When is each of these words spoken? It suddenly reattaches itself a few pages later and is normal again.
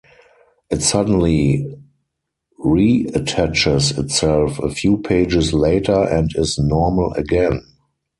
It 0.71 0.81
suddenly 0.81 1.77
reattaches 2.59 3.95
itself 3.99 4.57
a 4.57 4.71
few 4.71 4.97
pages 4.97 5.53
later 5.53 5.93
and 5.93 6.31
is 6.35 6.57
normal 6.57 7.13
again. 7.13 7.61